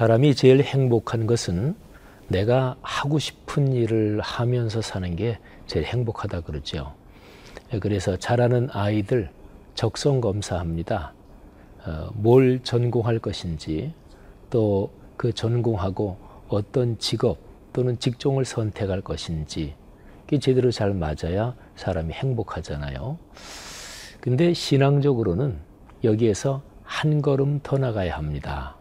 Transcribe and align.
사람이 0.00 0.34
제일 0.34 0.62
행복한 0.62 1.26
것은 1.26 1.76
내가 2.28 2.74
하고 2.80 3.18
싶은 3.18 3.74
일을 3.74 4.18
하면서 4.22 4.80
사는 4.80 5.14
게 5.14 5.38
제일 5.66 5.84
행복하다 5.84 6.40
그러죠. 6.40 6.94
그래서 7.82 8.16
자라는 8.16 8.70
아이들 8.72 9.28
적성 9.74 10.22
검사합니다. 10.22 11.12
어, 11.84 12.08
뭘 12.14 12.60
전공할 12.62 13.18
것인지 13.18 13.92
또 14.48 14.90
그 15.20 15.34
전공하고 15.34 16.16
어떤 16.48 16.96
직업 16.96 17.36
또는 17.74 17.98
직종을 17.98 18.46
선택할 18.46 19.02
것인지 19.02 19.74
그게 20.22 20.38
제대로 20.38 20.70
잘 20.70 20.94
맞아야 20.94 21.54
사람이 21.76 22.14
행복하잖아요. 22.14 23.18
근데 24.22 24.54
신앙적으로는 24.54 25.58
여기에서 26.04 26.62
한 26.84 27.20
걸음 27.20 27.60
더 27.62 27.76
나가야 27.76 28.16
합니다. 28.16 28.79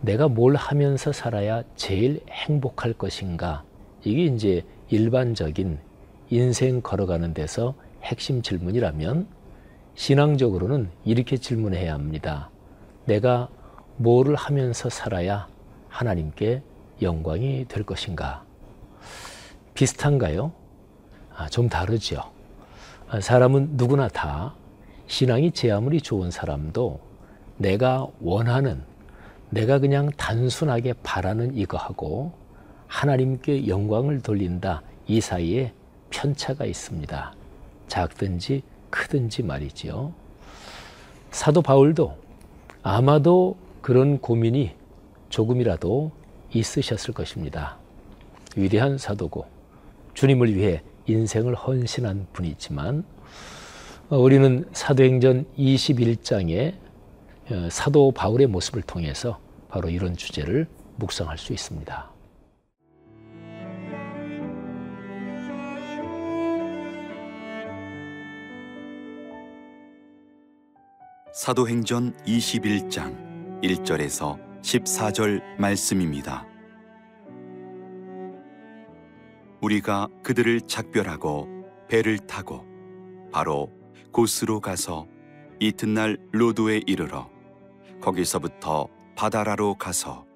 내가 0.00 0.28
뭘 0.28 0.56
하면서 0.56 1.12
살아야 1.12 1.62
제일 1.76 2.22
행복할 2.30 2.94
것인가? 2.94 3.64
이게 4.02 4.24
이제 4.24 4.64
일반적인 4.88 5.78
인생 6.30 6.80
걸어가는 6.80 7.34
데서 7.34 7.74
핵심 8.02 8.40
질문이라면 8.40 9.26
신앙적으로는 9.94 10.88
이렇게 11.04 11.36
질문해야 11.36 11.92
합니다. 11.92 12.50
내가 13.04 13.48
뭐를 13.96 14.36
하면서 14.36 14.88
살아야 14.88 15.48
하나님께 15.88 16.62
영광이 17.02 17.66
될 17.68 17.84
것인가? 17.84 18.44
비슷한가요? 19.74 20.52
아, 21.36 21.48
좀 21.48 21.68
다르죠. 21.68 22.22
아, 23.08 23.20
사람은 23.20 23.70
누구나 23.72 24.08
다 24.08 24.54
신앙이 25.08 25.52
제 25.52 25.70
아무리 25.70 26.00
좋은 26.00 26.30
사람도 26.30 27.00
내가 27.58 28.06
원하는 28.22 28.89
내가 29.50 29.78
그냥 29.78 30.10
단순하게 30.16 30.94
바라는 31.02 31.56
이거하고 31.56 32.32
하나님께 32.86 33.68
영광을 33.68 34.20
돌린다 34.20 34.82
이 35.06 35.20
사이에 35.20 35.72
편차가 36.10 36.64
있습니다. 36.64 37.34
작든지 37.88 38.62
크든지 38.90 39.42
말이지요. 39.42 40.12
사도 41.30 41.62
바울도 41.62 42.16
아마도 42.82 43.56
그런 43.80 44.18
고민이 44.18 44.72
조금이라도 45.28 46.12
있으셨을 46.52 47.14
것입니다. 47.14 47.76
위대한 48.56 48.98
사도고 48.98 49.46
주님을 50.14 50.54
위해 50.56 50.82
인생을 51.06 51.54
헌신한 51.54 52.26
분이지만 52.32 53.04
우리는 54.10 54.68
사도행전 54.72 55.46
21장에 55.56 56.74
어, 56.74 56.89
사도 57.70 58.12
바울의 58.12 58.46
모습을 58.46 58.82
통해서 58.82 59.40
바로 59.68 59.88
이런 59.88 60.16
주제를 60.16 60.68
묵상할 60.96 61.38
수 61.38 61.52
있습니다. 61.52 62.10
사도행전 71.32 72.16
21장 72.24 73.60
1절에서 73.62 74.38
14절 74.62 75.40
말씀입니다. 75.58 76.46
우리가 79.60 80.08
그들을 80.22 80.60
작별하고 80.62 81.48
배를 81.88 82.18
타고 82.18 82.64
바로 83.32 83.70
고스로 84.12 84.60
가서 84.60 85.06
이튿날 85.60 86.18
로도에 86.32 86.82
이르러 86.86 87.30
거기서부터 88.00 88.88
바다라로 89.16 89.74
가서 89.74 90.26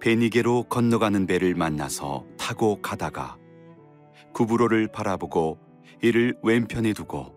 베니게로 0.00 0.64
건너가는 0.64 1.26
배를 1.26 1.54
만나서 1.54 2.24
타고 2.38 2.80
가다가 2.80 3.36
구브로를 4.32 4.88
바라보고 4.88 5.58
이를 6.02 6.34
왼편에 6.42 6.92
두고 6.92 7.34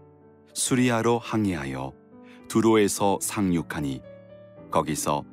수리아로 0.53 1.19
항해하여 1.19 1.91
두로에서 2.47 3.19
상륙하니 3.21 4.01
거기서 4.71 5.23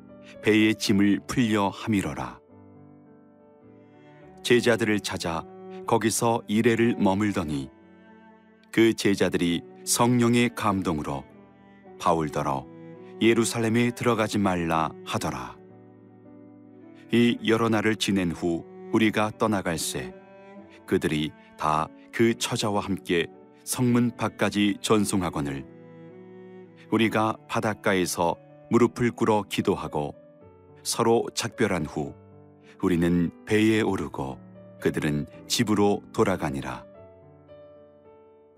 배의 0.43 0.75
짐을 0.75 1.21
풀려 1.27 1.69
함이러라. 1.69 2.39
제자들을 4.43 4.99
찾아 5.01 5.43
거기서 5.85 6.41
이래를 6.47 6.95
머물더니 6.97 7.69
그 8.71 8.93
제자들이 8.93 9.61
성령의 9.85 10.55
감동으로 10.55 11.23
바울더러 11.99 12.70
예루살렘에 13.21 13.91
들어가지 13.91 14.37
말라 14.37 14.91
하더라. 15.05 15.57
이 17.11 17.37
여러 17.45 17.69
날을 17.69 17.95
지낸 17.97 18.31
후 18.31 18.65
우리가 18.91 19.31
떠나갈새 19.37 20.13
그들이 20.85 21.31
다 21.57 21.87
그 22.11 22.33
처자와 22.37 22.81
함께 22.81 23.27
성문 23.63 24.11
밖까지 24.17 24.77
전송하거늘 24.81 25.65
우리가 26.91 27.37
바닷가에서 27.47 28.35
무릎을 28.69 29.11
꿇어 29.11 29.43
기도하고 29.49 30.15
서로 30.83 31.25
작별한 31.33 31.85
후 31.85 32.13
우리는 32.81 33.31
배에 33.45 33.81
오르고 33.81 34.39
그들은 34.81 35.27
집으로 35.47 36.01
돌아가니라. 36.11 36.83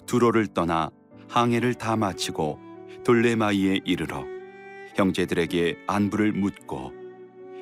두로를 0.06 0.48
떠나 0.48 0.90
항해를 1.28 1.74
다 1.76 1.96
마치고 1.96 2.60
돌레마이에 3.04 3.82
이르러 3.84 4.24
형제들에게 4.96 5.84
안부를 5.88 6.32
묻고 6.34 6.94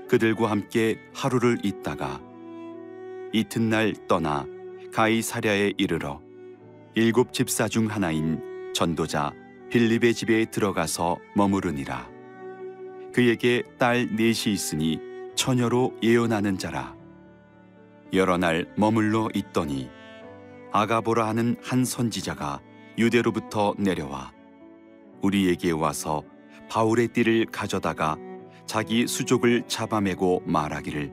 그들과 0.08 0.52
함께 0.52 1.00
하루를 1.14 1.60
있다가 1.64 2.22
이튿날 3.34 3.94
떠나 4.08 4.46
가이사랴에 4.94 5.74
이르러 5.78 6.22
일곱 6.96 7.32
집사 7.32 7.70
중 7.70 7.88
하나인 7.88 8.42
전도자 8.74 9.32
빌립의 9.70 10.14
집에 10.14 10.46
들어가서 10.46 11.18
머무르니라. 11.36 12.10
그에게 13.14 13.64
딸 13.78 14.08
넷이 14.14 14.54
있으니 14.54 15.00
처녀로 15.36 15.96
예언하는 16.04 16.58
자라. 16.58 16.94
여러 18.12 18.38
날 18.38 18.70
머물러 18.76 19.30
있더니 19.34 19.90
아가보라 20.74 21.28
하는 21.28 21.56
한 21.64 21.86
선지자가 21.86 22.60
유대로부터 22.98 23.74
내려와 23.78 24.34
우리에게 25.22 25.72
와서 25.72 26.24
바울의 26.72 27.10
띠를 27.10 27.48
가져다가 27.48 28.16
자기 28.66 29.06
수족을 29.06 29.64
잡아매고 29.68 30.44
말하기를 30.46 31.12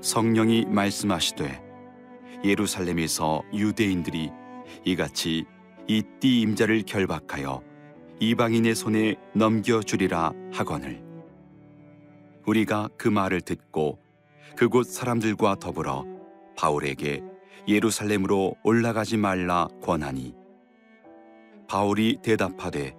성령이 0.00 0.64
말씀하시되 0.70 1.62
예루살렘에서 2.42 3.42
유대인들이 3.52 4.30
이같이 4.86 5.44
이 5.86 6.02
띠 6.18 6.40
임자를 6.40 6.84
결박하여 6.84 7.62
이방인의 8.20 8.74
손에 8.74 9.16
넘겨주리라 9.34 10.32
하거늘. 10.50 11.02
우리가 12.46 12.88
그 12.96 13.08
말을 13.08 13.42
듣고 13.42 13.98
그곳 14.56 14.86
사람들과 14.86 15.56
더불어 15.56 16.06
바울에게 16.56 17.22
예루살렘으로 17.68 18.56
올라가지 18.62 19.18
말라 19.18 19.68
권하니 19.82 20.34
바울이 21.68 22.20
대답하되 22.22 22.94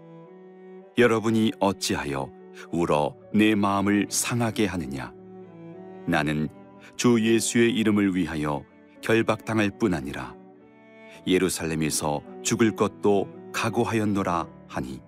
여러분이 1.02 1.52
어찌하여 1.60 2.32
울어 2.72 3.16
내 3.34 3.56
마음을 3.56 4.06
상하게 4.10 4.68
하느냐 4.68 5.12
나는 6.06 6.48
주 6.96 7.20
예수의 7.20 7.72
이름을 7.72 8.16
위하여 8.16 8.64
결박당할 9.02 9.72
뿐 9.80 9.96
아니라 9.96 10.36
예루살렘에서 11.26 12.22
죽을 12.44 12.76
것도 12.76 13.28
각오하였노라 13.52 14.48
하니 14.68 15.02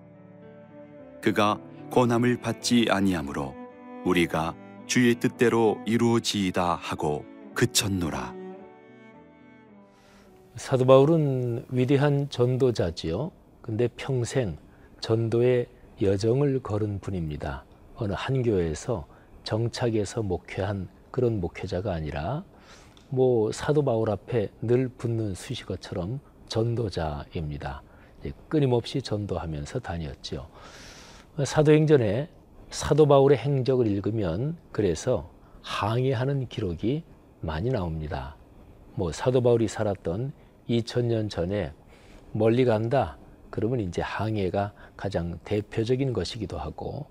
그가 1.22 1.60
권함을 1.90 2.40
받지 2.40 2.86
아니하므로 2.90 3.54
우리가 4.04 4.56
주의 4.86 5.14
뜻대로 5.14 5.78
이루어지이다 5.86 6.74
하고 6.74 7.24
그쳤노라. 7.54 8.34
사도 10.56 10.84
바울은 10.84 11.66
위대한 11.70 12.28
전도자지요. 12.28 13.30
근데 13.62 13.88
평생 13.96 14.56
전도의 15.00 15.66
여정을 16.02 16.60
걸은 16.60 17.00
분입니다. 17.00 17.64
어느 17.96 18.12
한 18.16 18.42
교회에서 18.42 19.06
정착해서 19.44 20.22
목회한 20.22 20.88
그런 21.10 21.40
목회자가 21.40 21.92
아니라 21.92 22.44
뭐 23.08 23.52
사도 23.52 23.84
바울 23.84 24.10
앞에 24.10 24.48
늘 24.60 24.88
붙는 24.88 25.34
수식어처럼 25.34 26.20
전도자입니다. 26.48 27.82
끊임없이 28.48 29.02
전도하면서 29.02 29.80
다녔죠. 29.80 30.48
사도행전에 31.44 32.28
사도 32.70 33.06
바울의 33.06 33.38
행적을 33.38 33.86
읽으면 33.86 34.56
그래서 34.72 35.30
항해하는 35.62 36.48
기록이 36.48 37.04
많이 37.40 37.70
나옵니다. 37.70 38.36
뭐 38.94 39.12
사도 39.12 39.42
바울이 39.42 39.68
살았던 39.68 40.32
2000년 40.68 41.30
전에 41.30 41.72
멀리 42.32 42.64
간다 42.64 43.18
그러면 43.54 43.78
이제 43.78 44.02
항해가 44.02 44.72
가장 44.96 45.38
대표적인 45.44 46.12
것이기도 46.12 46.58
하고 46.58 47.06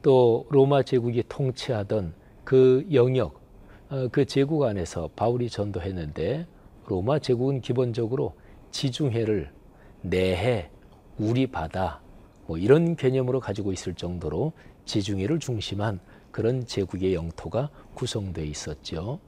또 0.00 0.46
로마 0.48 0.82
제국이 0.82 1.22
통치하던 1.28 2.14
그 2.44 2.86
영역, 2.94 3.42
어, 3.90 4.08
그 4.10 4.24
제국 4.24 4.62
안에서 4.62 5.10
바울이 5.14 5.50
전도했는데 5.50 6.46
로마 6.86 7.18
제국은 7.18 7.60
기본적으로 7.60 8.32
지중해를 8.70 9.52
내해, 10.00 10.70
우리 11.18 11.46
바다 11.46 12.00
뭐 12.46 12.56
이런 12.56 12.96
개념으로 12.96 13.38
가지고 13.40 13.70
있을 13.70 13.92
정도로 13.92 14.54
지중해를 14.86 15.40
중심한 15.40 16.00
그런 16.30 16.64
제국의 16.64 17.12
영토가 17.12 17.68
구성되어 17.92 18.46
있었죠. 18.46 19.20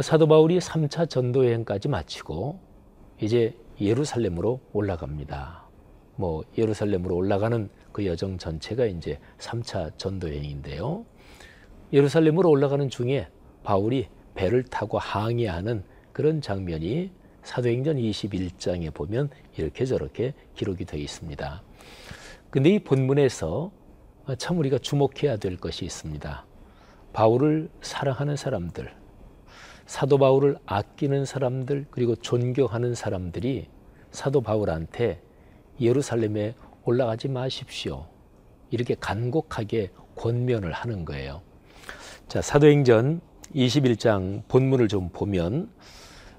사도 0.00 0.26
바울이 0.26 0.58
3차 0.58 1.08
전도 1.08 1.46
여행까지 1.46 1.86
마치고 1.86 2.58
이제 3.20 3.54
예루살렘으로 3.80 4.60
올라갑니다. 4.72 5.64
뭐 6.16 6.44
예루살렘으로 6.56 7.14
올라가는 7.14 7.68
그 7.92 8.06
여정 8.06 8.38
전체가 8.38 8.86
이제 8.86 9.18
3차 9.38 9.98
전도 9.98 10.28
여행인데요. 10.28 11.04
예루살렘으로 11.92 12.50
올라가는 12.50 12.88
중에 12.88 13.28
바울이 13.62 14.08
배를 14.34 14.64
타고 14.64 14.98
항해하는 14.98 15.84
그런 16.12 16.40
장면이 16.40 17.10
사도행전 17.42 17.96
21장에 17.96 18.92
보면 18.92 19.30
이렇게 19.56 19.84
저렇게 19.84 20.34
기록이 20.54 20.84
되어 20.84 21.00
있습니다. 21.00 21.62
근데 22.50 22.70
이 22.70 22.78
본문에서 22.78 23.70
참 24.38 24.58
우리가 24.58 24.78
주목해야 24.78 25.36
될 25.36 25.56
것이 25.56 25.84
있습니다. 25.84 26.44
바울을 27.12 27.70
사랑하는 27.80 28.36
사람들, 28.36 28.92
사도 29.86 30.18
바울을 30.18 30.56
아끼는 30.66 31.24
사람들, 31.24 31.86
그리고 31.90 32.16
존경하는 32.16 32.94
사람들이 32.94 33.68
사도 34.10 34.40
바울한테 34.40 35.22
예루살렘에 35.80 36.54
올라가지 36.84 37.28
마십시오. 37.28 38.06
이렇게 38.70 38.96
간곡하게 38.98 39.90
권면을 40.16 40.72
하는 40.72 41.04
거예요. 41.04 41.42
자, 42.28 42.42
사도행전 42.42 43.20
21장 43.54 44.42
본문을 44.48 44.88
좀 44.88 45.08
보면 45.10 45.70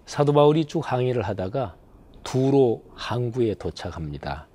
사도 0.06 0.34
바울이 0.34 0.66
쭉 0.66 0.82
항해를 0.92 1.22
하다가 1.24 1.76
두로 2.24 2.84
항구에 2.96 3.54
도착합니다. 3.54 4.48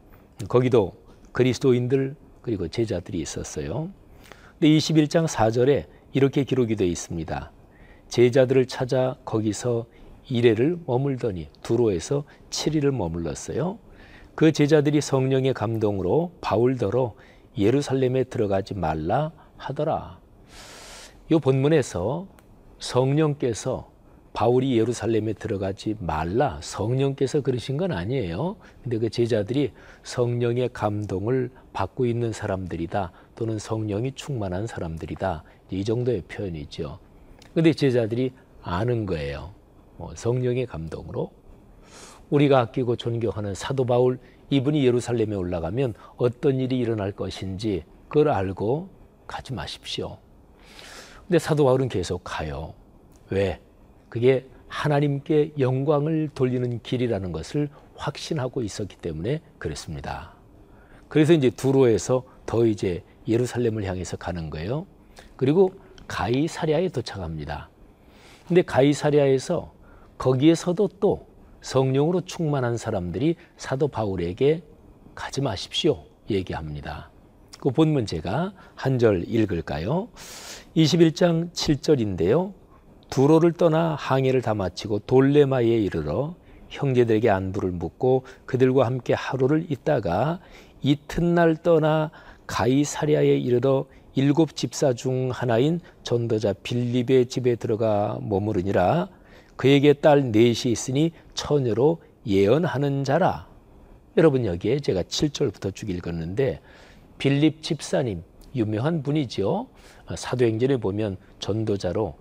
거기도 0.48 0.92
그리스도인들 1.32 2.14
그리고 2.42 2.68
제자들이 2.68 3.20
있었어요. 3.20 3.90
근데 4.58 4.68
21장 4.68 5.26
4절에 5.26 5.86
이렇게 6.12 6.44
기록이 6.44 6.76
되어 6.76 6.86
있습니다. 6.86 7.50
제자들을 8.12 8.66
찾아 8.66 9.16
거기서 9.24 9.86
이래를 10.28 10.78
머물더니 10.84 11.48
두로에서 11.62 12.24
7일을 12.50 12.90
머물렀어요. 12.90 13.78
그 14.34 14.52
제자들이 14.52 15.00
성령의 15.00 15.54
감동으로 15.54 16.32
바울더러 16.42 17.14
예루살렘에 17.56 18.24
들어가지 18.24 18.74
말라 18.74 19.32
하더라. 19.56 20.20
이 21.30 21.38
본문에서 21.38 22.26
성령께서 22.80 23.90
바울이 24.34 24.78
예루살렘에 24.78 25.32
들어가지 25.32 25.96
말라 25.98 26.60
성령께서 26.62 27.40
그러신 27.40 27.78
건 27.78 27.92
아니에요. 27.92 28.56
근데 28.82 28.98
그 28.98 29.08
제자들이 29.08 29.72
성령의 30.02 30.68
감동을 30.74 31.50
받고 31.72 32.04
있는 32.04 32.34
사람들이다 32.34 33.10
또는 33.36 33.58
성령이 33.58 34.12
충만한 34.12 34.66
사람들이다 34.66 35.44
이 35.70 35.82
정도의 35.82 36.24
표현이죠. 36.28 36.98
근데 37.54 37.72
제자들이 37.72 38.32
아는 38.62 39.06
거예요. 39.06 39.52
뭐 39.96 40.12
성령의 40.14 40.66
감동으로 40.66 41.30
우리가 42.30 42.60
아끼고 42.60 42.96
존경하는 42.96 43.54
사도 43.54 43.84
바울 43.84 44.18
이분이 44.50 44.84
예루살렘에 44.84 45.34
올라가면 45.34 45.94
어떤 46.16 46.60
일이 46.60 46.78
일어날 46.78 47.12
것인지 47.12 47.84
그걸 48.08 48.28
알고 48.30 48.88
가지 49.26 49.52
마십시오. 49.52 50.18
근데 51.26 51.38
사도 51.38 51.64
바울은 51.64 51.88
계속 51.88 52.22
가요. 52.24 52.74
왜? 53.30 53.60
그게 54.08 54.46
하나님께 54.68 55.52
영광을 55.58 56.30
돌리는 56.34 56.80
길이라는 56.82 57.32
것을 57.32 57.68
확신하고 57.96 58.62
있었기 58.62 58.96
때문에 58.96 59.40
그랬습니다. 59.58 60.32
그래서 61.08 61.34
이제 61.34 61.50
두로에서 61.50 62.24
더 62.46 62.66
이제 62.66 63.02
예루살렘을 63.28 63.84
향해서 63.84 64.16
가는 64.16 64.50
거예요. 64.50 64.86
그리고 65.36 65.72
가이사랴에 66.12 66.90
도착합니다. 66.90 67.70
근데 68.46 68.60
가이사랴에서 68.60 69.72
거기에서도 70.18 70.88
또 71.00 71.26
성령으로 71.62 72.20
충만한 72.26 72.76
사람들이 72.76 73.36
사도 73.56 73.88
바울에게 73.88 74.62
가지 75.14 75.40
마십시오 75.40 76.04
얘기합니다. 76.28 77.10
그 77.58 77.70
본문 77.70 78.04
제가 78.04 78.52
한 78.74 78.98
절 78.98 79.24
읽을까요? 79.26 80.08
21장 80.76 81.50
7절인데요. 81.52 82.52
두로를 83.08 83.52
떠나 83.52 83.94
항해를 83.94 84.42
다 84.42 84.52
마치고 84.52 85.00
돌레마에 85.00 85.64
이르러 85.64 86.34
형제들에게 86.68 87.30
안부를 87.30 87.70
묻고 87.70 88.24
그들과 88.44 88.84
함께 88.84 89.14
하루를 89.14 89.64
있다가 89.70 90.40
이튿날 90.82 91.56
떠나 91.56 92.10
가이사랴에 92.46 93.38
이르러 93.38 93.86
일곱 94.14 94.56
집사 94.56 94.92
중 94.92 95.30
하나인 95.30 95.80
전도자 96.02 96.52
빌립의 96.52 97.26
집에 97.26 97.56
들어가 97.56 98.18
머무르니라 98.22 99.08
그에게 99.56 99.92
딸 99.92 100.32
넷이 100.32 100.72
있으니 100.72 101.12
처녀로 101.34 102.02
예언하는 102.26 103.04
자라. 103.04 103.48
여러분 104.16 104.44
여기에 104.44 104.80
제가 104.80 105.02
7절부터 105.04 105.74
쭉 105.74 105.90
읽었는데 105.90 106.60
빌립 107.18 107.62
집사님 107.62 108.22
유명한 108.54 109.02
분이죠. 109.02 109.68
사도행전에 110.14 110.76
보면 110.76 111.16
전도자로 111.38 112.14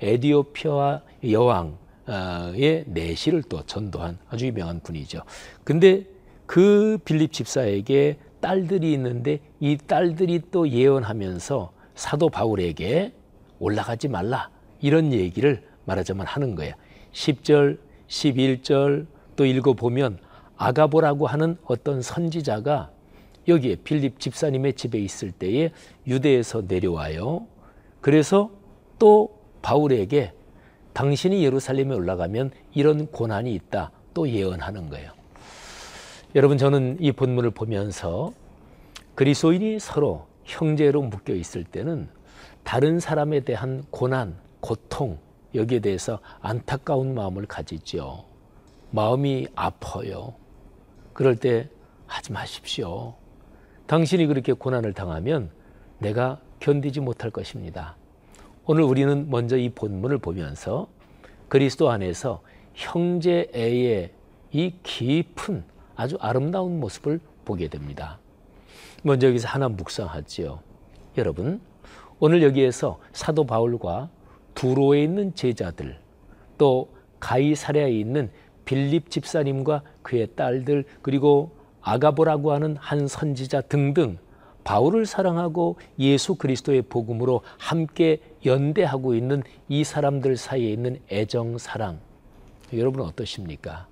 에디오피아 0.00 1.00
여왕의 1.30 2.84
내시를 2.86 3.42
또 3.44 3.64
전도한 3.64 4.18
아주 4.28 4.46
유명한 4.46 4.80
분이죠. 4.80 5.22
근데 5.64 6.04
그 6.46 6.98
빌립 7.04 7.32
집사에게 7.32 8.18
딸들이 8.40 8.92
있는데 8.92 9.40
이 9.60 9.76
딸들이 9.76 10.42
또 10.50 10.68
예언하면서 10.68 11.72
사도 11.94 12.28
바울에게 12.28 13.12
올라가지 13.58 14.08
말라 14.08 14.50
이런 14.80 15.12
얘기를 15.12 15.62
말하자면 15.84 16.26
하는 16.26 16.54
거예요. 16.54 16.74
10절, 17.12 17.78
11절 18.08 19.06
또 19.36 19.44
읽어보면 19.44 20.18
아가보라고 20.56 21.26
하는 21.26 21.56
어떤 21.64 22.02
선지자가 22.02 22.90
여기에 23.46 23.76
빌립 23.76 24.20
집사님의 24.20 24.74
집에 24.74 24.98
있을 24.98 25.32
때에 25.32 25.70
유대에서 26.06 26.62
내려와요. 26.68 27.46
그래서 28.00 28.50
또 28.98 29.38
바울에게 29.62 30.32
당신이 30.92 31.44
예루살렘에 31.44 31.94
올라가면 31.94 32.50
이런 32.74 33.06
고난이 33.06 33.54
있다 33.54 33.92
또 34.14 34.28
예언하는 34.28 34.90
거예요. 34.90 35.17
여러분 36.34 36.58
저는 36.58 36.98
이 37.00 37.10
본문을 37.10 37.52
보면서 37.52 38.34
그리스도인이 39.14 39.78
서로 39.78 40.26
형제로 40.44 41.00
묶여 41.00 41.34
있을 41.34 41.64
때는 41.64 42.06
다른 42.64 43.00
사람에 43.00 43.40
대한 43.40 43.82
고난, 43.90 44.36
고통 44.60 45.18
여기에 45.54 45.78
대해서 45.78 46.20
안타까운 46.40 47.14
마음을 47.14 47.46
가지죠. 47.46 48.26
마음이 48.90 49.46
아파요. 49.54 50.34
그럴 51.14 51.34
때 51.34 51.70
하지 52.06 52.32
마십시오. 52.32 53.14
당신이 53.86 54.26
그렇게 54.26 54.52
고난을 54.52 54.92
당하면 54.92 55.50
내가 55.98 56.40
견디지 56.60 57.00
못할 57.00 57.30
것입니다. 57.30 57.96
오늘 58.66 58.82
우리는 58.82 59.30
먼저 59.30 59.56
이 59.56 59.70
본문을 59.70 60.18
보면서 60.18 60.88
그리스도 61.48 61.88
안에서 61.88 62.42
형제애의 62.74 64.12
이 64.52 64.74
깊은 64.82 65.77
아주 65.98 66.16
아름다운 66.20 66.78
모습을 66.78 67.18
보게 67.44 67.66
됩니다. 67.66 68.20
먼저 69.02 69.26
여기서 69.26 69.48
하나 69.48 69.68
묵상하지요. 69.68 70.60
여러분, 71.18 71.60
오늘 72.20 72.40
여기에서 72.44 73.00
사도 73.12 73.44
바울과 73.44 74.08
두로에 74.54 75.02
있는 75.02 75.34
제자들, 75.34 75.98
또 76.56 76.88
가이사랴에 77.18 77.90
있는 77.90 78.30
빌립 78.64 79.10
집사님과 79.10 79.82
그의 80.02 80.28
딸들, 80.36 80.84
그리고 81.02 81.50
아가보라고 81.80 82.52
하는 82.52 82.76
한 82.76 83.08
선지자 83.08 83.62
등등 83.62 84.18
바울을 84.62 85.04
사랑하고 85.04 85.78
예수 85.98 86.36
그리스도의 86.36 86.82
복음으로 86.82 87.40
함께 87.58 88.20
연대하고 88.46 89.16
있는 89.16 89.42
이 89.68 89.82
사람들 89.82 90.36
사이에 90.36 90.70
있는 90.70 91.00
애정, 91.10 91.58
사랑. 91.58 91.98
여러분 92.72 93.00
어떠십니까? 93.02 93.88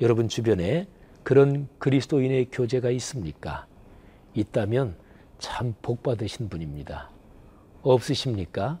여러분 0.00 0.28
주변에 0.28 0.86
그런 1.28 1.68
그리스도인의 1.78 2.46
교제가 2.50 2.88
있습니까? 2.88 3.66
있다면 4.32 4.96
참 5.38 5.74
복받으신 5.82 6.48
분입니다. 6.48 7.10
없으십니까? 7.82 8.80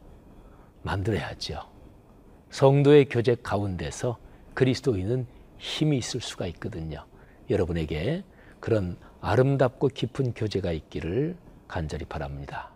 만들어야죠. 0.82 1.60
성도의 2.48 3.10
교제 3.10 3.34
가운데서 3.34 4.16
그리스도인은 4.54 5.26
힘이 5.58 5.98
있을 5.98 6.22
수가 6.22 6.46
있거든요. 6.46 7.04
여러분에게 7.50 8.24
그런 8.60 8.96
아름답고 9.20 9.88
깊은 9.88 10.32
교제가 10.32 10.72
있기를 10.72 11.36
간절히 11.66 12.06
바랍니다. 12.06 12.70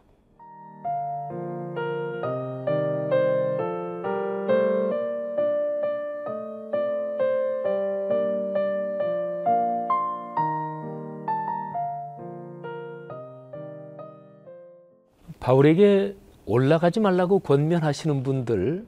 바울에게 15.43 16.15
올라가지 16.47 17.01
말라고 17.01 17.41
권면하시는 17.41 18.23
분들 18.23 18.87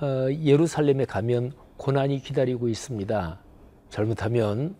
어, 0.00 0.26
예루살렘에 0.32 1.04
가면 1.04 1.52
고난이 1.76 2.22
기다리고 2.22 2.68
있습니다. 2.68 3.38
잘못하면 3.88 4.74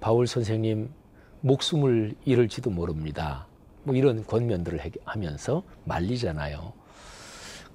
바울 0.00 0.26
선생님 0.26 0.88
목숨을 1.42 2.14
잃을지도 2.24 2.70
모릅니다. 2.70 3.46
뭐 3.82 3.94
이런 3.94 4.24
권면들을 4.24 4.80
하면서 5.04 5.62
말리잖아요. 5.84 6.72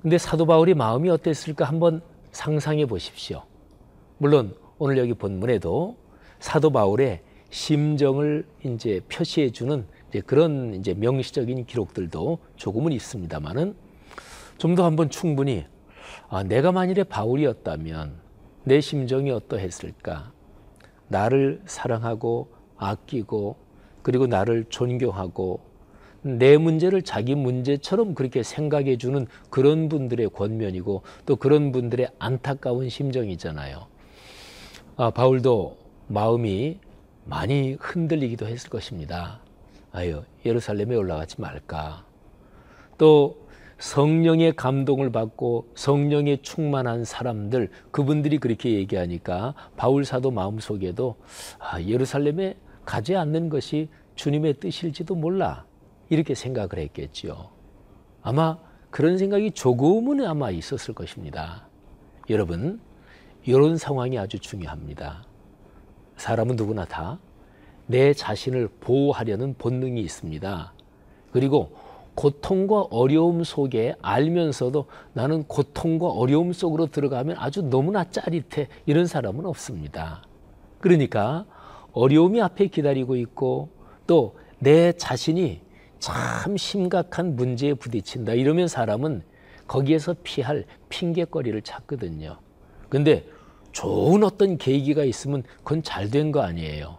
근데 0.01 0.17
사도 0.17 0.47
바울의 0.47 0.73
마음이 0.73 1.07
어땠을까 1.11 1.65
한번 1.65 2.01
상상해 2.31 2.87
보십시오. 2.87 3.43
물론 4.17 4.55
오늘 4.79 4.97
여기 4.97 5.13
본문에도 5.13 5.95
사도 6.39 6.71
바울의 6.71 7.21
심정을 7.51 8.47
이제 8.65 9.01
표시해 9.07 9.51
주는 9.51 9.85
이제 10.09 10.21
그런 10.21 10.73
이제 10.73 10.93
명시적인 10.93 11.65
기록들도 11.65 12.39
조금은 12.55 12.91
있습니다만은 12.91 13.75
좀 14.57 14.75
더 14.75 14.85
한번 14.85 15.09
충분히 15.09 15.65
아, 16.29 16.43
내가 16.43 16.71
만일에 16.71 17.03
바울이었다면 17.03 18.15
내 18.63 18.81
심정이 18.81 19.31
어떠했을까? 19.31 20.31
나를 21.07 21.61
사랑하고 21.65 22.49
아끼고 22.75 23.55
그리고 24.01 24.27
나를 24.27 24.65
존경하고 24.69 25.61
내 26.21 26.57
문제를 26.57 27.03
자기 27.03 27.35
문제처럼 27.35 28.13
그렇게 28.15 28.43
생각해 28.43 28.97
주는 28.97 29.27
그런 29.49 29.87
분들의 29.89 30.29
권면이고 30.29 31.03
또 31.25 31.35
그런 31.35 31.71
분들의 31.71 32.09
안타까운 32.19 32.89
심정이잖아요. 32.89 33.85
아, 34.97 35.11
바울도 35.11 35.77
마음이 36.07 36.79
많이 37.25 37.77
흔들리기도 37.79 38.47
했을 38.47 38.69
것입니다. 38.69 39.41
아유, 39.97 40.21
예루살렘에 40.45 40.95
올라가지 40.95 41.41
말까. 41.41 42.05
또 42.99 43.47
성령의 43.79 44.55
감동을 44.55 45.11
받고 45.11 45.71
성령에 45.73 46.43
충만한 46.43 47.03
사람들, 47.03 47.71
그분들이 47.89 48.37
그렇게 48.37 48.73
얘기하니까 48.73 49.55
바울 49.75 50.05
사도 50.05 50.29
마음속에도 50.29 51.15
아, 51.57 51.81
예루살렘에 51.81 52.57
가지 52.85 53.15
않는 53.15 53.49
것이 53.49 53.89
주님의 54.13 54.59
뜻일지도 54.59 55.15
몰라. 55.15 55.65
이렇게 56.09 56.35
생각을 56.35 56.77
했겠지요. 56.77 57.49
아마 58.21 58.59
그런 58.91 59.17
생각이 59.17 59.49
조금은 59.49 60.23
아마 60.27 60.51
있었을 60.51 60.93
것입니다. 60.93 61.67
여러분, 62.29 62.79
이런 63.45 63.77
상황이 63.77 64.19
아주 64.19 64.37
중요합니다. 64.37 65.25
사람은 66.17 66.55
누구나 66.55 66.85
다 66.85 67.17
내 67.87 68.13
자신을 68.13 68.69
보호하려는 68.79 69.55
본능이 69.57 70.01
있습니다. 70.01 70.73
그리고 71.31 71.71
고통과 72.15 72.81
어려움 72.89 73.43
속에 73.43 73.95
알면서도 74.01 74.85
나는 75.13 75.43
고통과 75.43 76.07
어려움 76.07 76.51
속으로 76.53 76.87
들어가면 76.87 77.37
아주 77.39 77.61
너무나 77.61 78.03
짜릿해. 78.09 78.67
이런 78.85 79.05
사람은 79.05 79.45
없습니다. 79.45 80.23
그러니까 80.79 81.45
어려움이 81.93 82.41
앞에 82.41 82.67
기다리고 82.67 83.15
있고 83.15 83.69
또 84.07 84.33
내 84.59 84.91
자신이 84.91 85.61
참 85.99 86.57
심각한 86.57 87.35
문제에 87.35 87.73
부딪힌다. 87.75 88.33
이러면 88.33 88.67
사람은 88.67 89.21
거기에서 89.67 90.15
피할 90.23 90.65
핑계거리를 90.89 91.61
찾거든요. 91.61 92.37
근데 92.89 93.25
좋은 93.71 94.23
어떤 94.23 94.57
계기가 94.57 95.03
있으면 95.03 95.43
그건 95.57 95.83
잘 95.83 96.09
된 96.09 96.31
거 96.31 96.41
아니에요. 96.41 96.97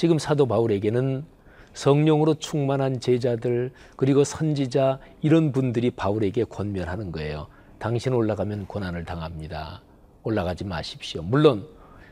지금 0.00 0.18
사도 0.18 0.46
바울에게는 0.46 1.26
성령으로 1.74 2.36
충만한 2.36 3.00
제자들 3.00 3.70
그리고 3.96 4.24
선지자 4.24 4.98
이런 5.20 5.52
분들이 5.52 5.90
바울에게 5.90 6.44
권면하는 6.44 7.12
거예요. 7.12 7.48
당신 7.78 8.14
올라가면 8.14 8.64
고난을 8.66 9.04
당합니다. 9.04 9.82
올라가지 10.22 10.64
마십시오. 10.64 11.20
물론 11.20 11.66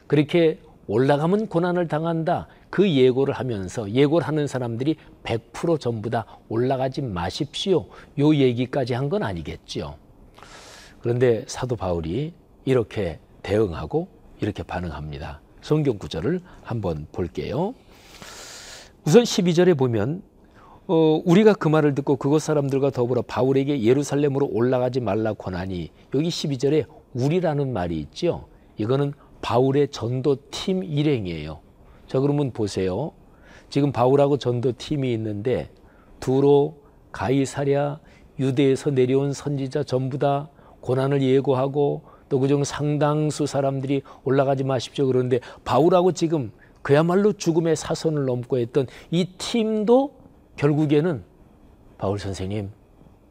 그렇게 0.06 0.60
올라가면 0.86 1.46
고난을 1.46 1.88
당한다. 1.88 2.48
그 2.68 2.86
예고를 2.86 3.32
하면서 3.32 3.90
예고를 3.90 4.28
하는 4.28 4.46
사람들이 4.46 4.96
100% 5.22 5.80
전부 5.80 6.10
다 6.10 6.26
올라가지 6.50 7.00
마십시오. 7.00 7.86
요 8.18 8.34
얘기까지 8.34 8.92
한 8.92 9.08
건 9.08 9.22
아니겠죠. 9.22 9.96
그런데 11.00 11.42
사도 11.46 11.74
바울이 11.74 12.34
이렇게 12.66 13.18
대응하고 13.42 14.08
이렇게 14.42 14.62
반응합니다. 14.62 15.40
성경 15.68 15.98
구절을 15.98 16.40
한번 16.62 17.06
볼게요. 17.12 17.74
우선 19.04 19.22
12절에 19.22 19.76
보면 19.76 20.22
어, 20.86 21.20
우리가 21.26 21.52
그 21.52 21.68
말을 21.68 21.94
듣고 21.94 22.16
그곳 22.16 22.40
사람들과 22.40 22.88
더불어 22.88 23.20
바울에게 23.20 23.82
예루살렘으로 23.82 24.48
올라가지 24.50 25.00
말라 25.00 25.34
권하니 25.34 25.90
여기 26.14 26.28
12절에 26.30 26.86
우리라는 27.12 27.74
말이 27.74 28.00
있죠. 28.00 28.46
이거는 28.78 29.12
바울의 29.42 29.88
전도팀 29.88 30.84
일행이에요. 30.84 31.60
자 32.06 32.18
그러면 32.18 32.50
보세요. 32.52 33.12
지금 33.68 33.92
바울하고 33.92 34.38
전도팀이 34.38 35.12
있는데 35.12 35.68
두로, 36.18 36.78
가이사랴, 37.12 38.00
유대에서 38.38 38.88
내려온 38.88 39.34
선지자 39.34 39.82
전부 39.84 40.16
다 40.16 40.48
고난을 40.80 41.20
예고하고 41.20 42.04
또 42.28 42.38
그중 42.40 42.64
상당수 42.64 43.46
사람들이 43.46 44.02
올라가지 44.24 44.64
마십시오 44.64 45.06
그러는데 45.06 45.40
바울하고 45.64 46.12
지금 46.12 46.52
그야말로 46.82 47.32
죽음의 47.32 47.76
사선을 47.76 48.24
넘고 48.24 48.58
했던 48.58 48.86
이 49.10 49.26
팀도 49.38 50.14
결국에는 50.56 51.22
바울 51.98 52.18
선생님 52.18 52.70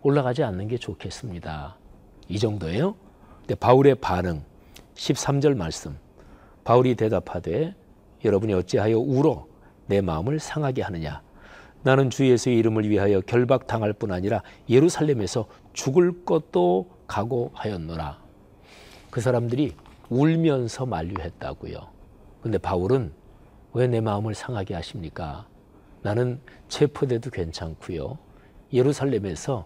올라가지 0.01 0.43
않는 0.43 0.67
게 0.67 0.77
좋겠습니다. 0.77 1.75
이 2.29 2.39
정도예요. 2.39 2.95
근데 3.39 3.55
바울의 3.55 3.95
반응 3.95 4.43
13절 4.95 5.55
말씀. 5.55 5.97
바울이 6.63 6.95
대답하되 6.95 7.73
여러분이 8.25 8.53
어찌하여 8.53 8.97
울어 8.97 9.47
내 9.85 10.01
마음을 10.01 10.39
상하게 10.39 10.81
하느냐 10.81 11.21
나는 11.83 12.09
주 12.09 12.27
예수의 12.29 12.57
이름을 12.57 12.89
위하여 12.89 13.21
결박당할 13.21 13.93
뿐 13.93 14.11
아니라 14.11 14.43
예루살렘에서 14.69 15.47
죽을 15.71 16.25
것도 16.25 16.89
각오하였노라. 17.07 18.26
그 19.17 19.21
사람들이 19.21 19.73
울면서 20.11 20.85
만류했다고요. 20.85 21.87
근데 22.43 22.59
바울은 22.59 23.11
왜 23.73 23.87
내 23.87 23.99
마음을 23.99 24.35
상하게 24.35 24.75
하십니까? 24.75 25.47
나는 26.03 26.39
체포돼도 26.67 27.31
괜찮고요. 27.31 28.19
예루살렘에서 28.71 29.65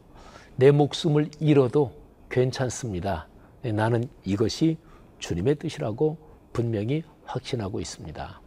내 0.56 0.72
목숨을 0.72 1.32
잃어도 1.42 1.92
괜찮습니다. 2.30 3.28
네, 3.62 3.74
나는 3.74 4.06
이것이 4.24 4.78
주님의 5.20 5.56
뜻이라고 5.56 6.18
분명히 6.54 7.04
확신하고 7.26 7.82
있습니다. 7.82 8.42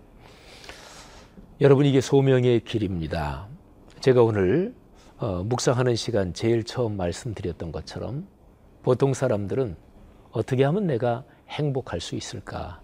여러분 1.61 1.85
이게 1.85 2.01
소명의 2.01 2.61
길입니다. 2.65 3.47
제가 4.01 4.23
오늘 4.23 4.75
어, 5.19 5.43
묵상하는 5.45 5.97
시간 5.97 6.33
제일 6.33 6.65
처음 6.65 6.97
말씀드렸던 6.97 7.73
것처럼 7.73 8.27
보통 8.83 9.13
사람들은 9.13 9.85
어떻게 10.35 10.65
하면 10.65 10.89
내가 10.89 11.23
행복할 11.49 12.01
수 12.01 12.17
있을까? 12.17 12.81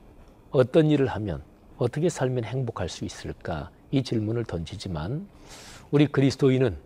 어떤 0.52 0.86
일을 0.86 1.08
하면 1.08 1.42
어떻게 1.78 2.08
살면 2.08 2.44
행복할 2.44 2.88
수 2.88 3.04
있을까? 3.04 3.72
이 3.90 4.04
질문을 4.04 4.44
던지지만 4.44 5.26
우리 5.90 6.06
그리스도인은 6.06 6.76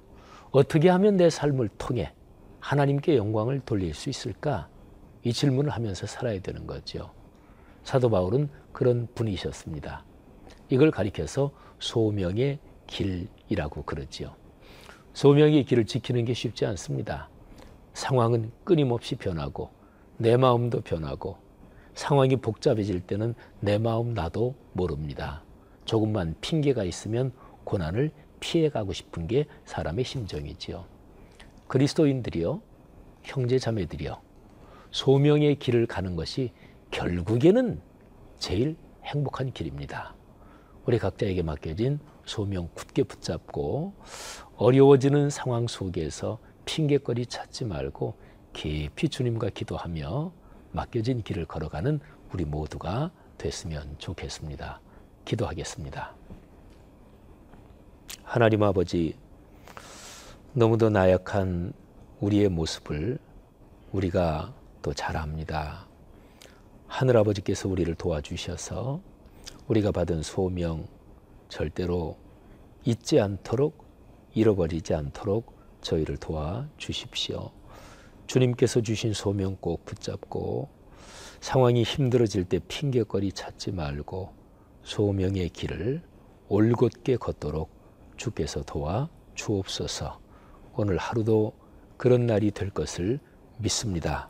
어떻게 0.53 0.89
하면 0.89 1.19
내 1.19 1.29
삶을 1.29 1.69
통해 1.77 2.15
하나님께 2.61 3.19
영광을 3.19 3.61
돌릴 3.61 3.93
수 3.93 4.09
있을까? 4.09 4.69
이 5.23 5.35
질문을 5.35 5.71
하면서 5.71 6.07
살아야 6.07 6.41
되는 6.41 6.67
거죠. 6.67 7.11
사도 7.83 8.09
바울은 8.09 8.49
그런 8.73 9.07
분이셨습니다. 9.15 10.03
이걸 10.71 10.91
가리켜서 10.91 11.51
소명의 11.79 12.59
길이라고 12.87 13.83
그러지요. 13.83 14.35
소명의 15.13 15.65
길을 15.65 15.85
지키는 15.85 16.25
게 16.25 16.33
쉽지 16.33 16.65
않습니다. 16.65 17.29
상황은 17.93 18.51
끊임없이 18.65 19.15
변하고 19.15 19.84
내 20.17 20.37
마음도 20.37 20.81
변하고 20.81 21.37
상황이 21.95 22.37
복잡해질 22.37 23.01
때는 23.01 23.35
내 23.61 23.79
마음 23.79 24.15
나도 24.15 24.55
모릅니다. 24.73 25.43
조금만 25.85 26.35
핑계가 26.41 26.85
있으면 26.85 27.33
고난을 27.65 28.11
피해가고 28.41 28.93
싶은 28.93 29.27
게 29.27 29.47
사람의 29.65 30.05
심정이지요. 30.05 30.85
그리스도인들이요, 31.69 32.61
형제 33.23 33.59
자매들이요, 33.59 34.21
소명의 34.91 35.59
길을 35.59 35.87
가는 35.87 36.15
것이 36.15 36.53
결국에는 36.91 37.81
제일 38.39 38.77
행복한 39.05 39.53
길입니다. 39.53 40.15
우리 40.87 40.99
각자에게 40.99 41.43
맡겨진 41.43 41.99
소명 42.25 42.69
굳게 42.75 43.05
붙잡고 43.05 43.95
어려워지는 44.57 45.31
상황 45.31 45.67
속에서 45.67 46.39
핑계거리 46.65 47.27
찾지 47.27 47.65
말고 47.65 48.15
깊이 48.55 49.11
주님과 49.11 49.51
기도하며 49.51 50.33
맡겨진 50.73 51.23
길을 51.23 51.45
걸어가는 51.45 52.01
우리 52.33 52.47
모두가 52.47 53.11
됐으면 53.37 53.97
좋겠습니다. 53.99 54.81
기도하겠습니다. 55.27 56.15
하나님 58.23 58.63
아버지, 58.63 59.17
너무도 60.55 60.89
나약한 60.89 61.75
우리의 62.21 62.49
모습을 62.49 63.19
우리가 63.93 64.55
또 64.81 64.93
잘 64.95 65.17
압니다. 65.17 65.87
하늘 66.87 67.17
아버지께서 67.17 67.69
우리를 67.69 67.93
도와주셔서 67.95 69.01
우리가 69.67 69.93
받은 69.93 70.23
소명 70.23 70.87
절대로 71.49 72.17
잊지 72.85 73.19
않도록 73.19 73.85
잃어버리지 74.35 74.95
않도록 74.95 75.55
저희를 75.81 76.19
도와 76.19 76.69
주십시오. 76.77 77.51
주님께서 78.27 78.81
주신 78.81 79.13
소명 79.13 79.57
꼭 79.61 79.85
붙잡고 79.85 80.69
상황이 81.41 81.83
힘들어질 81.83 82.45
때 82.45 82.59
핑계거리 82.67 83.33
찾지 83.33 83.73
말고 83.73 84.33
소명의 84.83 85.51
길을 85.51 86.03
올곧게 86.49 87.17
걷도록 87.17 87.71
주께서 88.17 88.63
도와 88.63 89.09
주옵소서. 89.35 90.21
오늘 90.77 90.97
하루도 90.97 91.53
그런 91.97 92.27
날이 92.27 92.51
될 92.51 92.71
것을 92.71 93.21
믿습니다. 93.59 94.29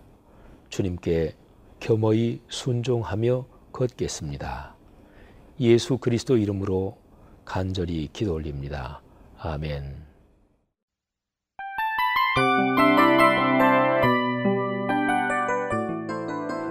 주님께 0.69 1.37
겸허히 1.81 2.41
순종하며 2.49 3.47
걷겠습니다. 3.73 4.75
예수 5.61 5.99
그리스도 5.99 6.37
이름으로 6.37 6.97
간절히 7.45 8.09
기도 8.13 8.35
올립니다. 8.35 9.03
아멘. 9.39 10.14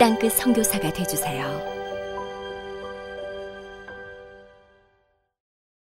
땅끝 0.00 0.32
선교사가 0.32 0.90
되주세요. 0.94 1.79